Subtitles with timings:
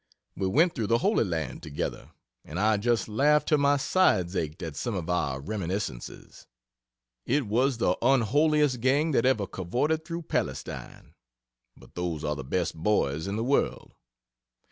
[0.35, 2.09] We went through the Holy Land together,
[2.43, 6.47] and I just laughed till my sides ached, at some of our reminiscences.
[7.27, 11.13] It was the unholiest gang that ever cavorted through Palestine,
[11.77, 13.93] but those are the best boys in the world.